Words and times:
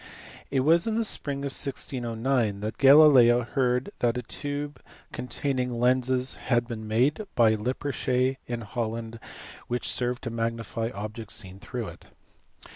It 0.49 0.61
was 0.61 0.87
in 0.87 0.95
the 0.95 1.03
spring 1.03 1.41
of 1.45 1.53
1609 1.53 2.61
that 2.61 2.79
Galileo 2.79 3.43
heard 3.43 3.91
that 3.99 4.17
a 4.17 4.23
tube 4.23 4.81
containing 5.11 5.69
lenses 5.79 6.33
had 6.49 6.67
been 6.67 6.87
made 6.87 7.27
by 7.35 7.55
Lippershey 7.55 8.37
in 8.47 8.61
IJolland 8.63 9.19
which 9.67 9.87
served 9.91 10.23
to 10.23 10.31
magnify 10.31 10.89
objects 10.95 11.35
seen 11.35 11.59
through 11.59 11.89
it. 11.89 12.05